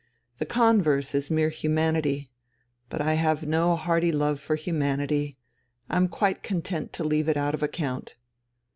The 0.39 0.47
converse 0.47 1.13
is 1.13 1.29
mere 1.29 1.49
humanity, 1.49 2.31
but 2.89 3.01
I 3.01 3.13
have 3.13 3.45
no 3.45 3.75
hearty 3.75 4.11
love 4.11 4.39
for 4.39 4.55
humanity, 4.55 5.37
I'm 5.91 6.07
quite 6.07 6.41
content 6.41 6.91
to 6.93 7.03
leave 7.03 7.29
it 7.29 7.37
out 7.37 7.53
of 7.53 7.61
account. 7.61 8.15